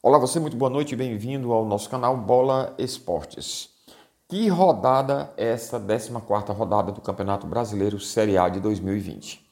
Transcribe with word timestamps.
Olá, 0.00 0.16
você, 0.16 0.38
muito 0.38 0.56
boa 0.56 0.70
noite 0.70 0.94
bem-vindo 0.94 1.52
ao 1.52 1.66
nosso 1.66 1.90
canal 1.90 2.16
Bola 2.16 2.72
Esportes. 2.78 3.70
Que 4.28 4.46
rodada 4.46 5.34
é 5.36 5.48
essa 5.48 5.80
14 5.80 6.12
rodada 6.52 6.92
do 6.92 7.00
Campeonato 7.00 7.48
Brasileiro 7.48 7.98
Série 7.98 8.38
A 8.38 8.48
de 8.48 8.60
2020? 8.60 9.44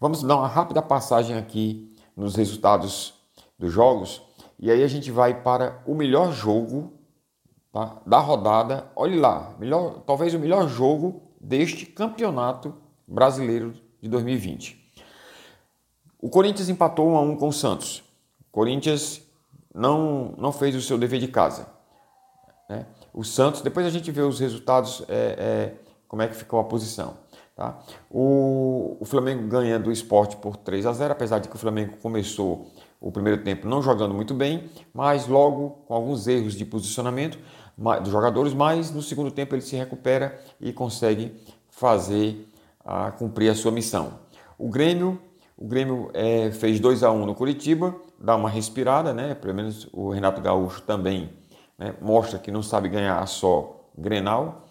Vamos 0.00 0.22
dar 0.22 0.36
uma 0.36 0.48
rápida 0.48 0.80
passagem 0.80 1.36
aqui 1.36 1.94
nos 2.16 2.34
resultados 2.36 3.12
dos 3.58 3.70
jogos 3.70 4.22
e 4.58 4.70
aí 4.70 4.82
a 4.82 4.86
gente 4.88 5.10
vai 5.10 5.42
para 5.42 5.82
o 5.86 5.94
melhor 5.94 6.32
jogo 6.32 6.94
tá, 7.70 8.00
da 8.06 8.18
rodada. 8.18 8.90
Olhe 8.96 9.20
lá, 9.20 9.54
melhor, 9.58 10.00
talvez 10.06 10.32
o 10.32 10.38
melhor 10.38 10.68
jogo 10.68 11.20
deste 11.38 11.84
Campeonato 11.84 12.74
Brasileiro 13.06 13.74
de 14.00 14.08
2020. 14.08 14.90
O 16.18 16.30
Corinthians 16.30 16.70
empatou 16.70 17.10
1 17.10 17.16
a 17.16 17.20
1 17.20 17.36
com 17.36 17.48
o 17.48 17.52
Santos. 17.52 17.98
O 18.40 18.52
Corinthians 18.52 19.30
não, 19.74 20.34
não 20.38 20.52
fez 20.52 20.74
o 20.74 20.82
seu 20.82 20.98
dever 20.98 21.20
de 21.20 21.28
casa. 21.28 21.66
Né? 22.68 22.86
O 23.12 23.24
Santos, 23.24 23.62
depois 23.62 23.86
a 23.86 23.90
gente 23.90 24.10
vê 24.10 24.22
os 24.22 24.40
resultados, 24.40 25.04
é, 25.08 25.14
é, 25.38 25.74
como 26.08 26.22
é 26.22 26.28
que 26.28 26.34
ficou 26.34 26.60
a 26.60 26.64
posição. 26.64 27.16
Tá? 27.54 27.78
O, 28.10 28.96
o 29.00 29.04
Flamengo 29.04 29.46
ganha 29.46 29.78
do 29.78 29.92
esporte 29.92 30.36
por 30.36 30.56
3 30.56 30.86
a 30.86 30.92
0, 30.92 31.12
apesar 31.12 31.38
de 31.38 31.48
que 31.48 31.56
o 31.56 31.58
Flamengo 31.58 31.96
começou 31.98 32.70
o 33.00 33.10
primeiro 33.10 33.42
tempo 33.42 33.66
não 33.66 33.82
jogando 33.82 34.14
muito 34.14 34.32
bem, 34.32 34.70
mas 34.94 35.26
logo 35.26 35.70
com 35.86 35.94
alguns 35.94 36.26
erros 36.28 36.54
de 36.54 36.64
posicionamento 36.64 37.38
dos 38.00 38.10
jogadores, 38.10 38.54
mas 38.54 38.92
no 38.92 39.02
segundo 39.02 39.30
tempo 39.30 39.54
ele 39.54 39.62
se 39.62 39.74
recupera 39.76 40.40
e 40.60 40.72
consegue 40.72 41.34
fazer 41.68 42.48
a 42.84 43.10
cumprir 43.10 43.50
a 43.50 43.54
sua 43.54 43.72
missão. 43.72 44.20
O 44.56 44.68
Grêmio, 44.68 45.20
o 45.62 45.68
Grêmio 45.68 46.10
é, 46.12 46.50
fez 46.50 46.80
2 46.80 47.04
a 47.04 47.12
1 47.12 47.24
no 47.24 47.36
Curitiba, 47.36 47.94
dá 48.18 48.34
uma 48.34 48.48
respirada, 48.48 49.14
né? 49.14 49.32
Pelo 49.36 49.54
menos 49.54 49.88
o 49.92 50.10
Renato 50.10 50.40
Gaúcho 50.40 50.82
também 50.82 51.30
né? 51.78 51.94
mostra 52.00 52.36
que 52.36 52.50
não 52.50 52.64
sabe 52.64 52.88
ganhar 52.88 53.24
só 53.28 53.88
Grenal. 53.96 54.66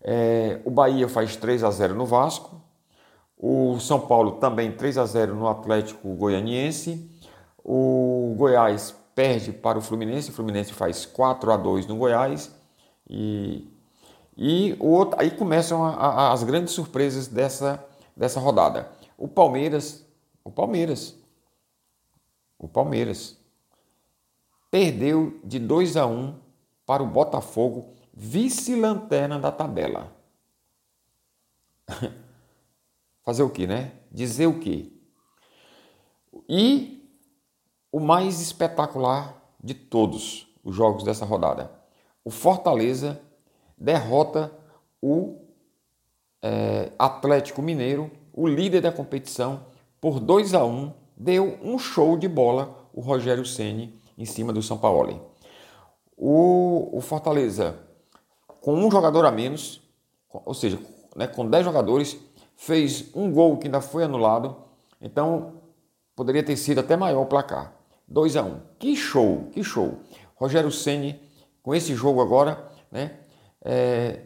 É, 0.00 0.58
o 0.64 0.70
Bahia 0.70 1.06
faz 1.10 1.36
3 1.36 1.62
a 1.62 1.70
0 1.70 1.94
no 1.94 2.06
Vasco. 2.06 2.58
O 3.36 3.78
São 3.80 4.00
Paulo 4.00 4.32
também 4.32 4.72
3 4.72 4.96
a 4.96 5.04
0 5.04 5.34
no 5.34 5.46
Atlético 5.46 6.08
Goianiense. 6.14 7.06
O 7.62 8.34
Goiás 8.38 8.94
perde 9.14 9.52
para 9.52 9.76
o 9.76 9.82
Fluminense. 9.82 10.30
O 10.30 10.32
Fluminense 10.32 10.72
faz 10.72 11.04
4 11.04 11.52
a 11.52 11.56
2 11.58 11.86
no 11.86 11.96
Goiás. 11.96 12.50
E, 13.06 13.70
e 14.38 14.74
outro, 14.80 15.20
aí 15.20 15.30
começam 15.30 15.84
a, 15.84 15.90
a, 15.90 16.32
as 16.32 16.42
grandes 16.42 16.72
surpresas 16.72 17.26
dessa, 17.26 17.84
dessa 18.16 18.40
rodada. 18.40 18.88
O 19.18 19.28
Palmeiras, 19.28 20.08
o 20.44 20.50
Palmeiras 20.50 21.20
o 22.60 22.68
Palmeiras. 22.68 23.36
Perdeu 24.70 25.40
de 25.42 25.58
2 25.58 25.96
a 25.96 26.06
1 26.06 26.38
para 26.84 27.02
o 27.02 27.06
Botafogo, 27.06 27.94
vice-lanterna 28.12 29.38
da 29.38 29.50
tabela. 29.50 30.14
Fazer 33.24 33.42
o 33.42 33.50
que, 33.50 33.66
né? 33.66 33.92
Dizer 34.12 34.46
o 34.46 34.60
que? 34.60 34.92
E 36.48 37.10
o 37.90 37.98
mais 37.98 38.40
espetacular 38.40 39.42
de 39.62 39.74
todos 39.74 40.46
os 40.62 40.76
jogos 40.76 41.02
dessa 41.02 41.24
rodada. 41.24 41.72
O 42.24 42.30
Fortaleza 42.30 43.20
derrota 43.76 44.52
o 45.00 45.38
é, 46.42 46.92
Atlético 46.98 47.62
Mineiro, 47.62 48.10
o 48.32 48.46
líder 48.46 48.82
da 48.82 48.92
competição, 48.92 49.66
por 50.00 50.18
2 50.18 50.54
a 50.54 50.64
1 50.64 50.92
deu 51.16 51.58
um 51.62 51.78
show 51.78 52.16
de 52.16 52.26
bola 52.26 52.88
o 52.92 53.00
Rogério 53.00 53.44
Ceni 53.44 54.00
em 54.16 54.24
cima 54.24 54.52
do 54.52 54.62
São 54.62 54.78
Paulo. 54.78 55.30
O, 56.16 56.96
o 56.96 57.00
Fortaleza, 57.00 57.78
com 58.60 58.74
um 58.74 58.90
jogador 58.90 59.24
a 59.26 59.30
menos, 59.30 59.82
ou 60.32 60.54
seja, 60.54 60.78
né, 61.14 61.26
com 61.26 61.48
10 61.48 61.64
jogadores, 61.64 62.18
fez 62.56 63.10
um 63.14 63.30
gol 63.32 63.58
que 63.58 63.66
ainda 63.66 63.80
foi 63.80 64.04
anulado, 64.04 64.56
então 65.00 65.54
poderia 66.14 66.42
ter 66.42 66.56
sido 66.56 66.80
até 66.80 66.96
maior 66.96 67.22
o 67.22 67.26
placar. 67.26 67.74
2 68.08 68.36
a 68.36 68.42
1 68.42 68.46
um. 68.46 68.60
Que 68.78 68.96
show, 68.96 69.48
que 69.52 69.62
show. 69.62 70.00
Rogério 70.34 70.70
Ceni 70.70 71.20
com 71.62 71.74
esse 71.74 71.94
jogo 71.94 72.20
agora, 72.20 72.66
né, 72.90 73.18
é, 73.62 74.22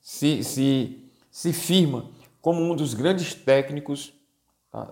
se, 0.00 0.42
se, 0.42 1.10
se 1.30 1.52
firma 1.52 2.10
como 2.40 2.62
um 2.62 2.74
dos 2.74 2.94
grandes 2.94 3.34
técnicos 3.34 4.17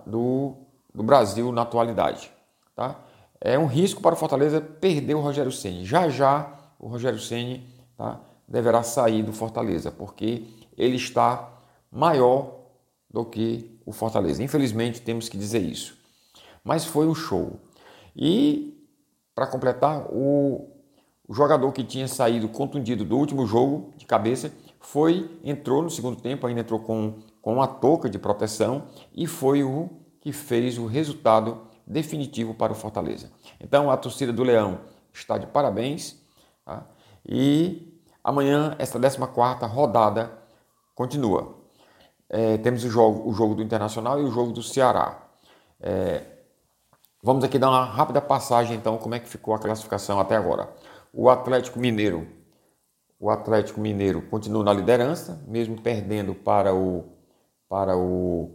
do, 0.05 0.55
do 0.93 1.03
Brasil 1.03 1.51
na 1.51 1.61
atualidade. 1.63 2.31
Tá? 2.75 2.99
É 3.39 3.57
um 3.57 3.65
risco 3.65 4.01
para 4.01 4.13
o 4.13 4.17
Fortaleza 4.17 4.59
perder 4.61 5.15
o 5.15 5.21
Rogério 5.21 5.51
Ceni. 5.51 5.85
Já 5.85 6.09
já 6.09 6.51
o 6.79 6.87
Rogério 6.87 7.19
Ceni 7.19 7.67
tá, 7.95 8.19
deverá 8.47 8.83
sair 8.83 9.23
do 9.23 9.33
Fortaleza, 9.33 9.91
porque 9.91 10.45
ele 10.77 10.95
está 10.95 11.49
maior 11.91 12.55
do 13.09 13.25
que 13.25 13.79
o 13.85 13.91
Fortaleza. 13.91 14.43
Infelizmente 14.43 15.01
temos 15.01 15.29
que 15.29 15.37
dizer 15.37 15.61
isso. 15.61 15.97
Mas 16.63 16.85
foi 16.85 17.07
um 17.07 17.15
show. 17.15 17.59
E 18.15 18.77
para 19.33 19.47
completar, 19.47 20.07
o, 20.09 20.67
o 21.27 21.33
jogador 21.33 21.71
que 21.71 21.83
tinha 21.83 22.07
saído 22.07 22.49
contundido 22.49 23.05
do 23.05 23.17
último 23.17 23.45
jogo 23.45 23.93
de 23.95 24.05
cabeça 24.05 24.51
foi 24.79 25.29
entrou 25.43 25.83
no 25.83 25.89
segundo 25.89 26.19
tempo, 26.19 26.47
ainda 26.47 26.61
entrou 26.61 26.79
com, 26.79 27.19
com 27.47 27.53
uma 27.53 27.65
touca 27.65 28.09
de 28.09 28.19
proteção 28.19 28.87
e 29.15 29.25
foi 29.25 29.63
o 29.63 29.89
que 30.19 30.33
fez 30.33 30.77
o 30.77 30.85
resultado 30.85 31.61
definitivo 31.87 32.53
para 32.53 32.73
o 32.73 32.75
Fortaleza. 32.75 33.31
Então 33.57 33.89
a 33.89 33.95
torcida 33.95 34.33
do 34.33 34.43
Leão 34.43 34.81
está 35.13 35.37
de 35.37 35.47
parabéns 35.47 36.21
tá? 36.65 36.85
e 37.25 37.97
amanhã 38.21 38.75
essa 38.77 38.99
14 38.99 39.17
rodada 39.73 40.29
continua. 40.93 41.55
É, 42.27 42.57
temos 42.57 42.83
o 42.83 42.89
jogo, 42.89 43.29
o 43.29 43.33
jogo 43.33 43.55
do 43.55 43.63
Internacional 43.63 44.19
e 44.19 44.25
o 44.25 44.29
jogo 44.29 44.51
do 44.51 44.61
Ceará. 44.61 45.17
É, 45.79 46.25
vamos 47.23 47.45
aqui 47.45 47.57
dar 47.57 47.69
uma 47.69 47.85
rápida 47.85 48.19
passagem 48.19 48.75
então 48.75 48.97
como 48.97 49.15
é 49.15 49.21
que 49.21 49.29
ficou 49.29 49.53
a 49.53 49.59
classificação 49.59 50.19
até 50.19 50.35
agora. 50.35 50.69
O 51.13 51.29
Atlético 51.29 51.79
Mineiro, 51.79 52.27
o 53.17 53.29
Atlético 53.29 53.79
Mineiro 53.79 54.21
continua 54.23 54.65
na 54.65 54.73
liderança, 54.73 55.41
mesmo 55.47 55.81
perdendo 55.81 56.35
para 56.35 56.75
o 56.75 57.15
para 57.67 57.97
o 57.97 58.51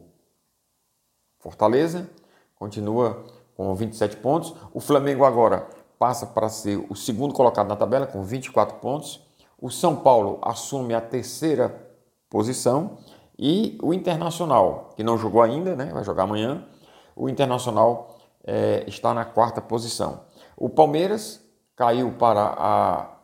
Fortaleza 1.38 2.08
continua 2.54 3.24
com 3.56 3.74
27 3.74 4.16
pontos. 4.18 4.54
O 4.72 4.80
Flamengo 4.80 5.24
agora 5.24 5.68
passa 5.98 6.26
para 6.26 6.48
ser 6.48 6.84
o 6.88 6.94
segundo 6.94 7.34
colocado 7.34 7.68
na 7.68 7.76
tabela 7.76 8.06
com 8.06 8.22
24 8.22 8.78
pontos. 8.78 9.20
O 9.60 9.70
São 9.70 9.96
Paulo 9.96 10.38
assume 10.42 10.94
a 10.94 11.00
terceira 11.00 11.92
posição 12.28 12.98
e 13.38 13.78
o 13.82 13.92
Internacional, 13.92 14.90
que 14.96 15.02
não 15.02 15.18
jogou 15.18 15.42
ainda, 15.42 15.74
né, 15.74 15.90
vai 15.92 16.04
jogar 16.04 16.24
amanhã, 16.24 16.66
o 17.14 17.28
Internacional 17.28 18.18
é, 18.44 18.84
está 18.86 19.12
na 19.12 19.24
quarta 19.24 19.60
posição. 19.60 20.20
O 20.56 20.68
Palmeiras 20.68 21.44
caiu 21.76 22.12
para 22.12 22.54
a, 22.56 23.16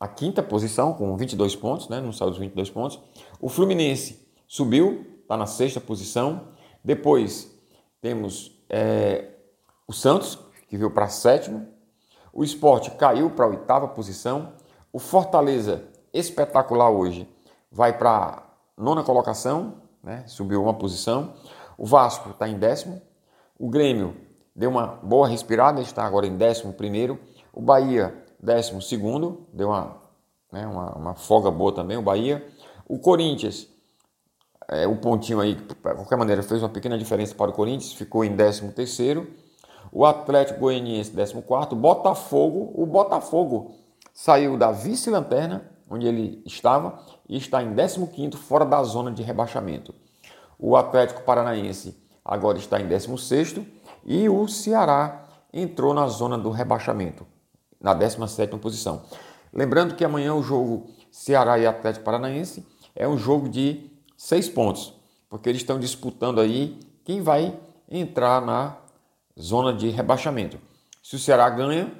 a 0.00 0.08
quinta 0.08 0.42
posição 0.42 0.92
com 0.92 1.16
22 1.16 1.56
pontos, 1.56 1.88
né, 1.88 2.00
não 2.00 2.12
saiu 2.12 2.30
dos 2.30 2.38
22 2.38 2.70
pontos. 2.70 3.00
O 3.40 3.48
Fluminense 3.48 4.26
subiu, 4.46 5.15
está 5.26 5.36
na 5.36 5.46
sexta 5.46 5.80
posição. 5.80 6.48
Depois 6.84 7.52
temos 8.00 8.52
é, 8.70 9.32
o 9.86 9.92
Santos, 9.92 10.38
que 10.68 10.76
veio 10.76 10.90
para 10.90 11.08
sétimo. 11.08 11.66
O 12.32 12.44
esporte 12.44 12.92
caiu 12.92 13.30
para 13.30 13.44
a 13.44 13.48
oitava 13.48 13.88
posição. 13.88 14.52
O 14.92 15.00
Fortaleza, 15.00 15.84
espetacular 16.12 16.90
hoje, 16.90 17.28
vai 17.70 17.98
para 17.98 18.44
nona 18.76 19.02
colocação, 19.02 19.82
né? 20.02 20.24
subiu 20.28 20.62
uma 20.62 20.74
posição. 20.74 21.34
O 21.76 21.84
Vasco 21.84 22.30
está 22.30 22.48
em 22.48 22.56
décimo. 22.56 23.02
O 23.58 23.68
Grêmio 23.68 24.16
deu 24.54 24.70
uma 24.70 24.86
boa 24.86 25.26
respirada, 25.26 25.80
está 25.80 26.04
agora 26.04 26.26
em 26.26 26.36
décimo 26.36 26.72
primeiro. 26.72 27.18
O 27.52 27.60
Bahia, 27.60 28.14
décimo 28.40 28.80
segundo, 28.80 29.46
deu 29.52 29.68
uma, 29.68 29.96
né, 30.52 30.66
uma, 30.66 30.94
uma 30.94 31.14
folga 31.14 31.50
boa 31.50 31.72
também, 31.72 31.96
o 31.96 32.02
Bahia. 32.02 32.46
O 32.86 32.98
Corinthians 32.98 33.68
é, 34.68 34.86
o 34.86 34.96
pontinho 34.96 35.40
aí, 35.40 35.54
de 35.54 35.74
qualquer 35.74 36.16
maneira, 36.16 36.42
fez 36.42 36.62
uma 36.62 36.68
pequena 36.68 36.98
diferença 36.98 37.34
para 37.34 37.50
o 37.50 37.54
Corinthians, 37.54 37.92
ficou 37.92 38.24
em 38.24 38.36
13 38.36 38.72
terceiro. 38.72 39.26
O 39.92 40.04
Atlético 40.04 40.60
Goianiense, 40.60 41.12
14 41.12 41.74
Botafogo, 41.74 42.72
o 42.74 42.84
Botafogo 42.84 43.76
saiu 44.12 44.56
da 44.56 44.72
vice-lanterna, 44.72 45.70
onde 45.88 46.06
ele 46.06 46.42
estava, 46.44 46.98
e 47.28 47.36
está 47.36 47.62
em 47.62 47.74
15 47.74 48.36
fora 48.36 48.64
da 48.64 48.82
zona 48.82 49.12
de 49.12 49.22
rebaixamento. 49.22 49.94
O 50.58 50.74
Atlético 50.74 51.22
Paranaense 51.22 51.96
agora 52.24 52.58
está 52.58 52.80
em 52.80 52.86
16 52.86 53.60
e 54.04 54.28
o 54.28 54.48
Ceará 54.48 55.26
entrou 55.52 55.94
na 55.94 56.08
zona 56.08 56.36
do 56.36 56.50
rebaixamento, 56.50 57.26
na 57.80 57.94
17 57.94 58.56
posição. 58.58 59.02
Lembrando 59.52 59.94
que 59.94 60.04
amanhã 60.04 60.34
o 60.34 60.42
jogo 60.42 60.88
Ceará 61.10 61.58
e 61.58 61.66
Atlético 61.66 62.04
Paranaense 62.04 62.66
é 62.94 63.06
um 63.06 63.16
jogo 63.16 63.48
de 63.48 63.95
seis 64.16 64.48
pontos, 64.48 64.92
porque 65.28 65.48
eles 65.48 65.62
estão 65.62 65.78
disputando 65.78 66.40
aí 66.40 66.78
quem 67.04 67.22
vai 67.22 67.54
entrar 67.88 68.40
na 68.40 68.76
zona 69.38 69.72
de 69.72 69.88
rebaixamento. 69.88 70.58
Se 71.02 71.16
o 71.16 71.18
Ceará 71.18 71.48
ganha, 71.50 71.92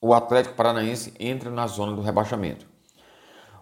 o 0.00 0.14
Atlético 0.14 0.54
Paranaense 0.54 1.12
entra 1.18 1.50
na 1.50 1.66
zona 1.66 1.92
do 1.92 2.00
rebaixamento. 2.00 2.66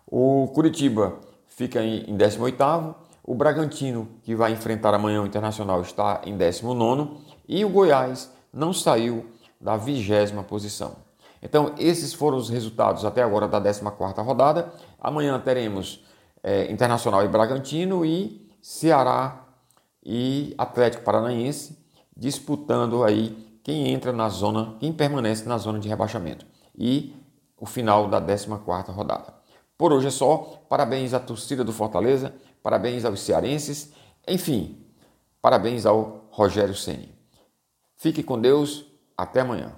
O 0.07 0.49
Curitiba 0.55 1.19
fica 1.47 1.83
em 1.83 2.17
18º, 2.17 2.95
o 3.25 3.35
Bragantino, 3.35 4.09
que 4.23 4.37
vai 4.37 4.53
enfrentar 4.53 4.95
amanhã 4.95 5.23
o 5.23 5.27
Internacional, 5.27 5.81
está 5.81 6.21
em 6.25 6.37
19º 6.37 7.17
e 7.49 7.65
o 7.65 7.69
Goiás 7.69 8.31
não 8.53 8.73
saiu 8.73 9.27
da 9.61 9.77
vigésima 9.77 10.45
posição. 10.45 10.97
Então, 11.43 11.75
esses 11.79 12.13
foram 12.13 12.37
os 12.39 12.49
resultados 12.49 13.05
até 13.05 13.23
agora 13.23 13.49
da 13.49 13.61
14ª 13.61 14.25
rodada. 14.25 14.73
Amanhã 15.01 15.39
teremos 15.41 16.05
é, 16.47 16.71
Internacional 16.71 17.25
e 17.25 17.29
Bragantino 17.29 18.05
e 18.05 18.49
Ceará 18.63 19.45
e 20.05 20.55
Atlético 20.57 21.03
Paranaense 21.03 21.77
disputando 22.17 23.03
aí 23.03 23.59
quem 23.65 23.89
entra 23.89 24.13
na 24.13 24.29
zona, 24.29 24.77
quem 24.79 24.93
permanece 24.93 25.49
na 25.49 25.59
zona 25.59 25.81
de 25.81 25.89
rebaixamento. 25.89 26.47
E 26.79 27.13
o 27.59 27.67
final 27.67 28.09
da 28.09 28.23
14ª 28.23 28.93
rodada. 28.93 29.35
Por 29.77 29.93
hoje 29.93 30.07
é 30.07 30.11
só. 30.11 30.63
Parabéns 30.69 31.13
à 31.13 31.19
torcida 31.19 31.65
do 31.65 31.73
Fortaleza, 31.73 32.33
parabéns 32.63 33.05
aos 33.05 33.21
cearenses, 33.21 33.93
enfim, 34.27 34.87
parabéns 35.43 35.85
ao 35.85 36.29
Rogério 36.31 36.77
Ceni. 36.77 37.13
Fique 37.97 38.23
com 38.23 38.41
Deus, 38.41 38.87
até 39.17 39.41
amanhã. 39.41 39.73